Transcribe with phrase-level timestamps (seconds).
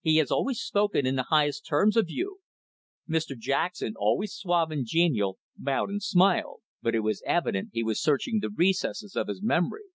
[0.00, 2.38] He has always spoken in the highest terms of you."
[3.10, 6.60] Mr Jackson, always suave and genial, bowed and smiled.
[6.82, 9.86] But it was evident he was searching the recesses of his memory.